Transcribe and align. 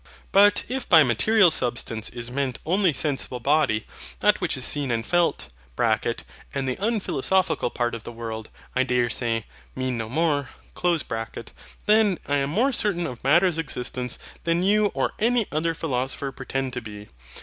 But 0.31 0.63
if 0.67 0.89
by 0.89 1.03
MATERIAL 1.03 1.51
SUBSTANCE 1.51 2.09
is 2.09 2.31
meant 2.31 2.57
only 2.65 2.91
SENSIBLE 2.91 3.39
BODY, 3.41 3.85
THAT 4.19 4.41
which 4.41 4.57
is 4.57 4.65
seen 4.65 4.89
and 4.89 5.05
felt 5.05 5.49
(and 5.77 6.67
the 6.67 6.75
unphilosophical 6.81 7.69
part 7.69 7.93
of 7.93 8.03
the 8.03 8.11
world, 8.11 8.49
I 8.75 8.81
dare 8.81 9.11
say, 9.11 9.45
mean 9.75 9.99
no 9.99 10.09
more) 10.09 10.49
then 11.85 12.17
I 12.27 12.37
am 12.39 12.49
more 12.49 12.71
certain 12.71 13.05
of 13.05 13.23
matter's 13.23 13.59
existence 13.59 14.17
than 14.43 14.63
you 14.63 14.87
or 14.95 15.11
any 15.19 15.45
other 15.51 15.75
philosopher 15.75 16.31
pretend 16.31 16.73
to 16.73 16.81
be. 16.81 17.09